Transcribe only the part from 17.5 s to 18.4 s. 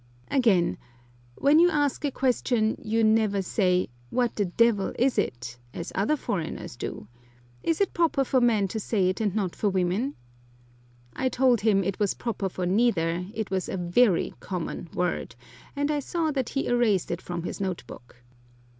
note book.